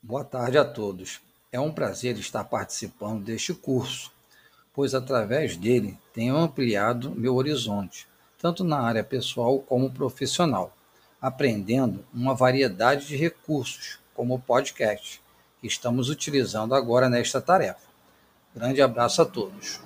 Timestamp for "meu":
7.10-7.34